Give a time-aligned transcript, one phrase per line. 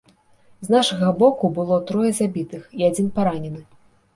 [0.67, 3.61] З нашага боку было трое забітых і адзін паранены.